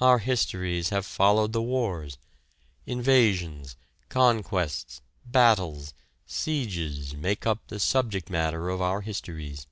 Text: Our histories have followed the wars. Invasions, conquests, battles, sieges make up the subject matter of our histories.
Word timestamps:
Our 0.00 0.18
histories 0.18 0.88
have 0.88 1.06
followed 1.06 1.52
the 1.52 1.62
wars. 1.62 2.18
Invasions, 2.84 3.76
conquests, 4.08 5.02
battles, 5.24 5.94
sieges 6.26 7.14
make 7.14 7.46
up 7.46 7.68
the 7.68 7.78
subject 7.78 8.28
matter 8.28 8.70
of 8.70 8.82
our 8.82 9.02
histories. 9.02 9.68